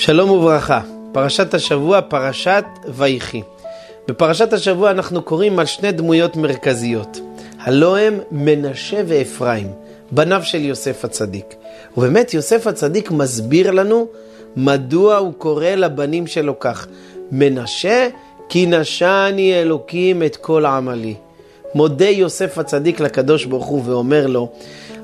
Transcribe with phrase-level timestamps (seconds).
[0.00, 0.80] שלום וברכה,
[1.12, 3.42] פרשת השבוע, פרשת ויחי.
[4.08, 7.20] בפרשת השבוע אנחנו קוראים על שני דמויות מרכזיות.
[7.58, 9.70] הלא הם מנשה ואפרים,
[10.10, 11.54] בניו של יוסף הצדיק.
[11.96, 14.06] ובאמת יוסף הצדיק מסביר לנו
[14.56, 16.86] מדוע הוא קורא לבנים שלו כך.
[17.32, 18.08] מנשה
[18.48, 21.14] כי נשני אלוקים את כל עמלי.
[21.74, 24.48] מודה יוסף הצדיק לקדוש ברוך הוא ואומר לו,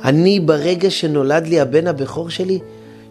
[0.04, 2.58] אני ברגע שנולד לי הבן הבכור שלי,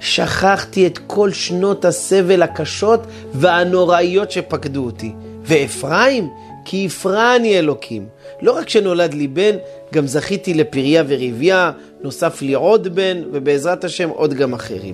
[0.06, 3.00] שכחתי את כל שנות הסבל הקשות
[3.34, 5.12] והנוראיות שפקדו אותי.
[5.44, 6.30] ואפרים,
[6.66, 8.06] כי הפרעני אלוקים.
[8.42, 9.56] לא רק שנולד לי בן,
[9.94, 11.72] גם זכיתי לפריה ורבייה,
[12.02, 14.94] נוסף לי עוד בן, ובעזרת השם עוד גם אחרים.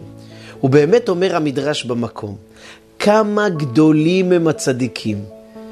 [0.64, 2.36] ובאמת אומר המדרש במקום,
[3.00, 5.18] כמה גדולים הם הצדיקים,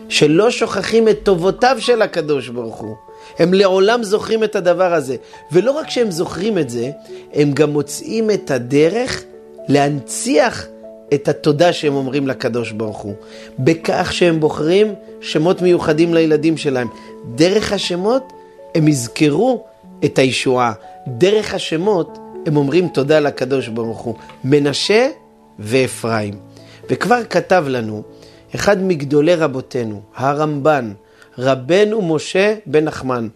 [0.09, 2.95] שלא שוכחים את טובותיו של הקדוש ברוך הוא.
[3.39, 5.15] הם לעולם זוכרים את הדבר הזה.
[5.51, 6.91] ולא רק שהם זוכרים את זה,
[7.33, 9.23] הם גם מוצאים את הדרך
[9.69, 10.67] להנציח
[11.13, 13.13] את התודה שהם אומרים לקדוש ברוך הוא.
[13.59, 16.87] בכך שהם בוחרים שמות מיוחדים לילדים שלהם.
[17.35, 18.33] דרך השמות
[18.75, 19.65] הם יזכרו
[20.05, 20.73] את הישועה.
[21.07, 24.15] דרך השמות הם אומרים תודה לקדוש ברוך הוא.
[24.43, 25.09] מנשה
[25.59, 26.33] ואפרים.
[26.89, 28.03] וכבר כתב לנו
[28.55, 30.93] אחד מגדולי רבותינו, הרמב"ן,
[31.37, 33.27] רבנו משה בן נחמן,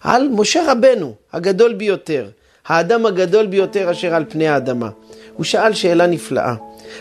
[0.00, 2.28] על משה רבנו, הגדול ביותר,
[2.66, 4.88] האדם הגדול ביותר אשר על פני האדמה.
[5.36, 6.54] הוא שאל שאלה נפלאה.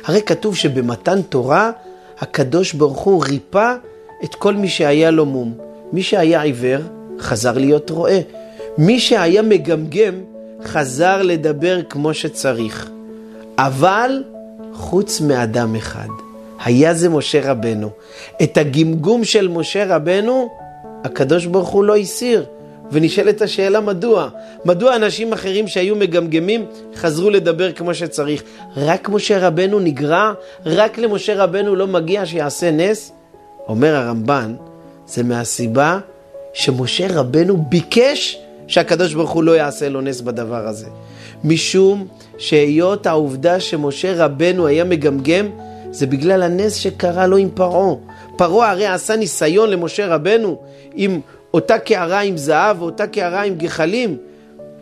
[0.06, 1.72] הרי כתוב שבמתן תורה,
[2.20, 3.76] הקדוש ברוך הוא ריפא
[4.24, 5.54] את כל מי שהיה לו מום.
[5.94, 6.82] מי שהיה עיוור,
[7.20, 8.20] חזר להיות רואה.
[8.78, 10.14] מי שהיה מגמגם,
[10.64, 12.90] חזר לדבר כמו שצריך.
[13.58, 14.24] אבל
[14.74, 16.08] חוץ מאדם אחד.
[16.66, 17.90] היה זה משה רבנו.
[18.44, 20.50] את הגמגום של משה רבנו,
[21.04, 22.46] הקדוש ברוך הוא לא הסיר.
[22.92, 24.30] ונשאלת השאלה מדוע.
[24.66, 28.44] מדוע אנשים אחרים שהיו מגמגמים חזרו לדבר כמו שצריך?
[28.78, 30.34] רק משה רבנו נגרע?
[30.66, 33.12] רק למשה רבנו לא מגיע שיעשה נס?
[33.68, 34.56] אומר הרמב"ן,
[35.08, 36.00] זה מהסיבה
[36.54, 40.88] שמשה רבנו ביקש שהקדוש ברוך הוא לא יעשה לו נס בדבר הזה.
[41.44, 42.08] משום
[42.38, 45.50] שהיות העובדה שמשה רבנו היה מגמגם,
[45.92, 47.96] זה בגלל הנס שקרה לו עם פרעה.
[48.38, 50.58] פרעה הרי עשה ניסיון למשה רבנו
[50.94, 51.20] עם
[51.54, 54.18] אותה קערה עם זהב ואותה קערה עם גחלים.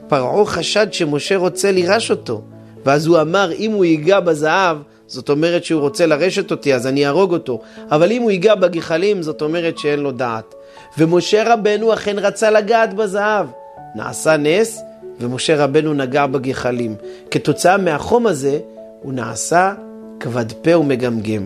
[0.07, 2.41] פרעה חשד שמשה רוצה לירש אותו,
[2.85, 7.05] ואז הוא אמר, אם הוא ייגע בזהב, זאת אומרת שהוא רוצה לרשת אותי, אז אני
[7.05, 7.61] אהרוג אותו.
[7.91, 10.55] אבל אם הוא ייגע בגחלים, זאת אומרת שאין לו דעת.
[10.97, 13.47] ומשה רבנו אכן רצה לגעת בזהב.
[13.95, 14.81] נעשה נס,
[15.19, 16.95] ומשה רבנו נגע בגחלים.
[17.31, 18.59] כתוצאה מהחום הזה,
[19.01, 19.73] הוא נעשה
[20.19, 21.45] כבד פה ומגמגם.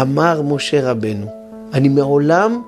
[0.00, 1.26] אמר משה רבנו,
[1.74, 2.62] אני מעולם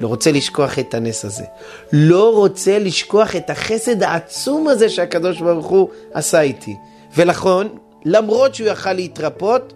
[0.00, 1.44] לא רוצה לשכוח את הנס הזה.
[1.92, 6.76] לא רוצה לשכוח את החסד העצום הזה שהקדוש ברוך הוא עשה איתי.
[7.16, 7.66] ולכן,
[8.04, 9.72] למרות שהוא יכל להתרפות,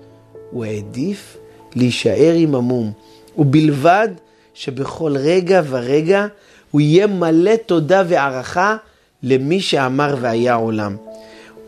[0.50, 1.36] הוא העדיף
[1.74, 2.92] להישאר עם המום.
[3.38, 4.08] ובלבד
[4.54, 6.26] שבכל רגע ורגע
[6.70, 8.76] הוא יהיה מלא תודה והערכה
[9.22, 10.96] למי שאמר והיה עולם.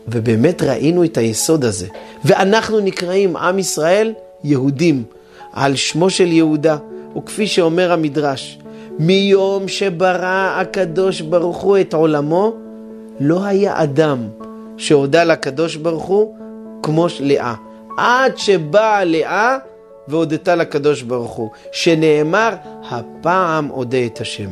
[0.07, 1.87] ובאמת ראינו את היסוד הזה.
[2.25, 4.13] ואנחנו נקראים עם ישראל
[4.43, 5.03] יהודים,
[5.53, 6.77] על שמו של יהודה.
[7.17, 8.59] וכפי שאומר המדרש,
[8.99, 12.53] מיום שברא הקדוש ברוך הוא את עולמו,
[13.19, 14.27] לא היה אדם
[14.77, 16.35] שהודה לקדוש ברוך הוא
[16.83, 17.53] כמו לאה.
[17.97, 19.57] עד שבאה לאה
[20.07, 22.49] והודתה לקדוש ברוך הוא, שנאמר,
[22.89, 24.49] הפעם אודה את השם.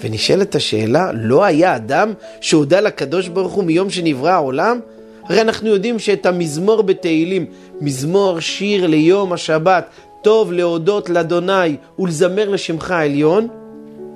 [0.00, 4.80] ונשאלת השאלה, לא היה אדם שהודה לקדוש ברוך הוא מיום שנברא העולם?
[5.24, 7.46] הרי אנחנו יודעים שאת המזמור בתהילים,
[7.80, 9.84] מזמור שיר ליום השבת,
[10.28, 13.48] טוב להודות לאדוני ולזמר לשמך העליון,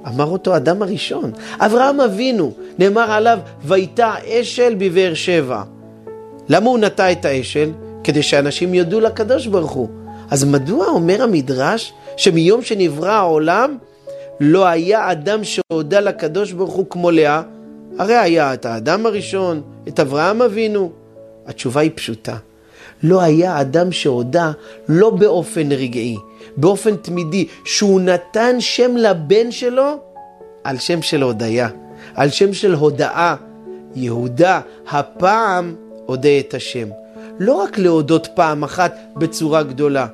[0.09, 1.33] אמר אותו אדם הראשון.
[1.59, 5.63] אברהם אבינו, נאמר עליו, ויטע אשל בבאר שבע.
[6.49, 7.71] למה הוא נטע את האשל?
[8.05, 9.89] כדי שאנשים יודו לקדוש ברוך הוא.
[10.31, 13.77] אז מדוע אומר המדרש שמיום שנברא העולם
[14.41, 17.43] לא היה אדם שהודה לקדוש ברוך הוא כמו לאה?
[17.99, 20.93] הרי היה את האדם הראשון, את אברהם אבינו.
[21.47, 22.37] התשובה היא פשוטה.
[23.03, 24.53] לא היה אדם שהודה
[24.89, 26.17] לא באופן רגעי,
[26.57, 29.97] באופן תמידי, שהוא נתן שם לבן שלו
[30.65, 31.69] על שם של הודיה,
[32.15, 33.35] על שם של הודאה.
[33.95, 34.61] יהודה,
[34.91, 35.75] הפעם
[36.09, 36.89] אודה את השם.
[37.39, 40.07] לא רק להודות פעם אחת בצורה גדולה,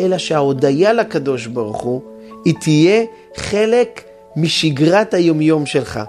[0.00, 2.02] אלא שההודיה לקדוש ברוך הוא,
[2.44, 3.04] היא תהיה
[3.36, 4.02] חלק
[4.36, 6.00] משגרת היומיום שלך.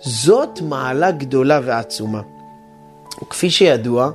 [0.00, 2.20] זאת מעלה גדולה ועצומה.
[3.22, 4.10] וכפי שידוע,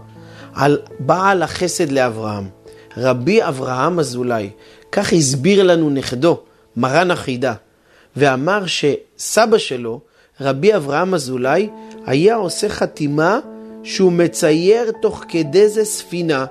[0.58, 2.50] על בעל החסד לאברהם.
[2.98, 4.50] רבי אברהם אזולאי,
[4.92, 6.40] כך הסביר לנו נכדו,
[6.78, 7.54] מרן החידה,
[8.16, 10.00] ואמר שסבא שלו,
[10.42, 11.70] רבי אברהם אזולאי,
[12.06, 13.40] היה עושה חתימה
[13.84, 16.46] שהוא מצייר תוך כדי זה ספינה.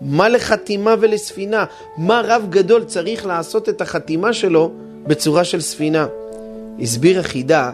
[0.00, 1.64] מה לחתימה ולספינה?
[1.96, 4.70] מה רב גדול צריך לעשות את החתימה שלו
[5.06, 6.06] בצורה של ספינה?
[6.80, 7.72] הסביר החידה,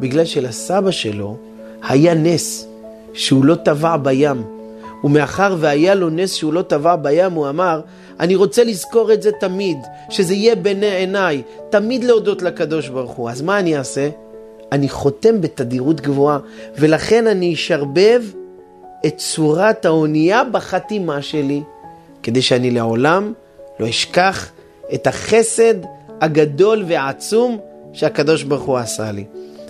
[0.00, 1.36] בגלל שלסבא שלו
[1.82, 2.66] היה נס
[3.14, 4.55] שהוא לא טבע בים.
[5.04, 7.80] ומאחר והיה לו נס שהוא לא טבע בים, הוא אמר,
[8.20, 9.78] אני רוצה לזכור את זה תמיד,
[10.10, 13.30] שזה יהיה בעיני עיניי, תמיד להודות לקדוש ברוך הוא.
[13.30, 14.08] אז מה אני אעשה?
[14.72, 16.38] אני חותם בתדירות גבוהה,
[16.78, 18.22] ולכן אני אשרבב
[19.06, 21.62] את צורת האונייה בחתימה שלי,
[22.22, 23.32] כדי שאני לעולם
[23.80, 24.50] לא אשכח
[24.94, 25.74] את החסד
[26.20, 27.58] הגדול והעצום
[27.92, 29.24] שהקדוש ברוך הוא עשה לי.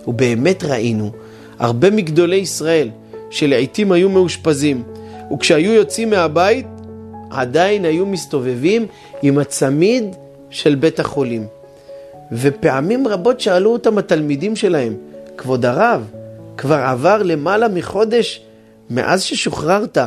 [0.06, 1.10] ובאמת ראינו
[1.58, 2.90] הרבה מגדולי ישראל
[3.30, 4.82] שלעיתים היו מאושפזים,
[5.32, 6.66] וכשהיו יוצאים מהבית
[7.30, 8.86] עדיין היו מסתובבים
[9.22, 10.16] עם הצמיד
[10.50, 11.46] של בית החולים.
[12.32, 14.94] ופעמים רבות שאלו אותם התלמידים שלהם,
[15.36, 16.04] כבוד הרב,
[16.56, 18.42] כבר עבר למעלה מחודש
[18.90, 19.98] מאז ששוחררת,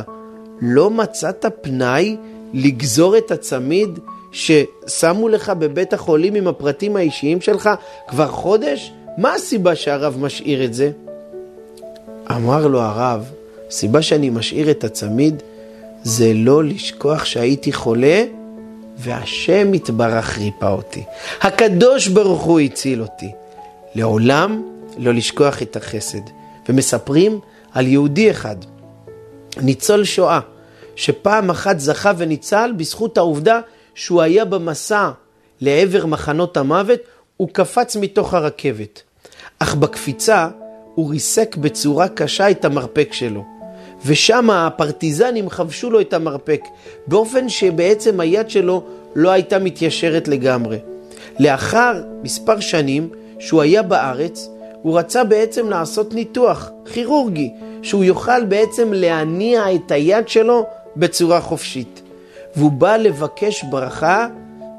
[0.60, 2.16] לא מצאת פנאי
[2.54, 3.98] לגזור את הצמיד
[4.32, 7.70] ששמו לך בבית החולים עם הפרטים האישיים שלך
[8.08, 8.92] כבר חודש?
[9.18, 10.90] מה הסיבה שהרב משאיר את זה?
[12.30, 13.30] אמר לו הרב,
[13.70, 15.42] הסיבה שאני משאיר את הצמיד
[16.02, 18.24] זה לא לשכוח שהייתי חולה
[18.98, 21.04] והשם יתברך ריפא אותי.
[21.40, 23.32] הקדוש ברוך הוא הציל אותי.
[23.94, 24.62] לעולם
[24.98, 26.20] לא לשכוח את החסד.
[26.68, 27.40] ומספרים
[27.72, 28.56] על יהודי אחד,
[29.56, 30.40] ניצול שואה,
[30.96, 33.60] שפעם אחת זכה וניצל בזכות העובדה
[33.94, 35.10] שהוא היה במסע
[35.60, 37.00] לעבר מחנות המוות,
[37.36, 39.02] הוא קפץ מתוך הרכבת.
[39.58, 40.48] אך בקפיצה
[40.94, 43.59] הוא ריסק בצורה קשה את המרפק שלו.
[44.06, 46.60] ושם הפרטיזנים חבשו לו את המרפק,
[47.06, 48.82] באופן שבעצם היד שלו
[49.14, 50.78] לא הייתה מתיישרת לגמרי.
[51.38, 53.08] לאחר מספר שנים
[53.38, 54.48] שהוא היה בארץ,
[54.82, 57.52] הוא רצה בעצם לעשות ניתוח כירורגי,
[57.82, 62.02] שהוא יוכל בעצם להניע את היד שלו בצורה חופשית.
[62.56, 64.28] והוא בא לבקש ברכה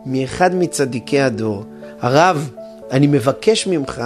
[0.06, 1.64] מאחד מצדיקי הדור.
[2.02, 2.52] הרב,
[2.92, 4.04] אני מבקש ממך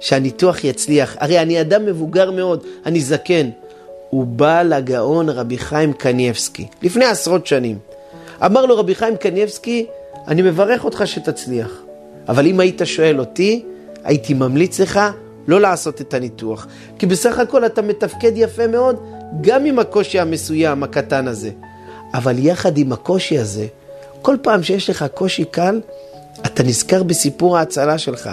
[0.00, 1.16] שהניתוח יצליח.
[1.18, 3.50] הרי אני אדם מבוגר מאוד, אני זקן.
[4.12, 7.78] הוא בא לגאון רבי חיים קניבסקי, לפני עשרות שנים.
[8.44, 9.86] אמר לו רבי חיים קניבסקי,
[10.28, 11.70] אני מברך אותך שתצליח,
[12.28, 13.64] אבל אם היית שואל אותי,
[14.04, 15.00] הייתי ממליץ לך
[15.48, 16.66] לא לעשות את הניתוח.
[16.98, 18.96] כי בסך הכל אתה מתפקד יפה מאוד,
[19.40, 21.50] גם עם הקושי המסוים, הקטן הזה.
[22.14, 23.66] אבל יחד עם הקושי הזה,
[24.22, 25.80] כל פעם שיש לך קושי קל,
[26.46, 28.30] אתה נזכר בסיפור ההצלה שלך.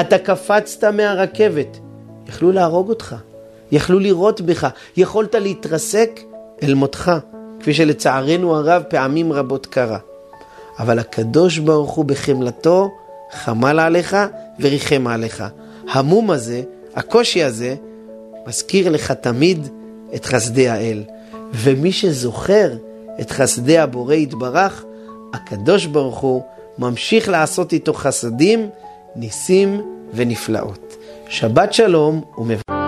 [0.00, 1.78] אתה קפצת מהרכבת,
[2.28, 3.16] יכלו להרוג אותך.
[3.72, 6.20] יכלו לירות בך, יכולת להתרסק
[6.62, 7.12] אל מותך,
[7.60, 9.98] כפי שלצערנו הרב פעמים רבות קרה.
[10.78, 12.90] אבל הקדוש ברוך הוא בחמלתו
[13.32, 14.16] חמל עליך
[14.60, 15.44] וריחם עליך.
[15.90, 16.62] המום הזה,
[16.94, 17.74] הקושי הזה,
[18.46, 19.68] מזכיר לך תמיד
[20.14, 21.02] את חסדי האל.
[21.52, 22.72] ומי שזוכר
[23.20, 24.84] את חסדי הבורא יתברך,
[25.34, 26.42] הקדוש ברוך הוא
[26.78, 28.70] ממשיך לעשות איתו חסדים,
[29.16, 29.80] ניסים
[30.14, 30.96] ונפלאות.
[31.28, 32.81] שבת שלום ומברך.